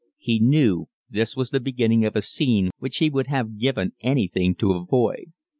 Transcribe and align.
He 0.17 0.39
knew 0.39 0.87
this 1.11 1.35
was 1.37 1.51
the 1.51 1.59
beginning 1.59 2.05
of 2.07 2.15
a 2.15 2.23
scene 2.23 2.71
which 2.79 2.97
he 2.97 3.11
would 3.11 3.27
have 3.27 3.59
given 3.59 3.93
anything 4.01 4.55
to 4.55 4.71
avoid. 4.73 5.25